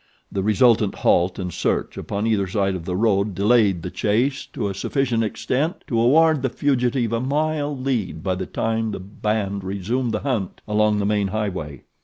The 0.31 0.41
resultant 0.41 0.95
halt 0.95 1.37
and 1.37 1.53
search 1.53 1.95
upon 1.95 2.25
either 2.25 2.47
side 2.47 2.73
of 2.73 2.85
the 2.85 2.95
road 2.95 3.35
delayed 3.35 3.83
the 3.83 3.91
chase 3.91 4.47
to 4.47 4.67
a 4.67 4.73
sufficient 4.73 5.23
extent 5.23 5.83
to 5.85 5.99
award 6.01 6.41
the 6.41 6.49
fugitive 6.49 7.13
a 7.13 7.19
mile 7.19 7.77
lead 7.77 8.23
by 8.23 8.33
the 8.33 8.47
time 8.47 8.93
the 8.93 8.99
band 8.99 9.63
resumed 9.63 10.11
the 10.11 10.21
hunt 10.21 10.59
along 10.67 10.97
the 10.97 11.05
main 11.05 11.27
highway. 11.27 11.83